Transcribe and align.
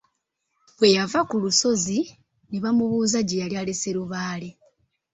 Bwe 0.77 0.89
yava 0.97 1.19
ku 1.29 1.35
lusozi 1.43 1.99
ne 2.49 2.57
bamubuuza 2.63 3.19
gye 3.27 3.41
yali 3.43 3.55
alese 3.61 3.89
Lubaale. 3.97 4.49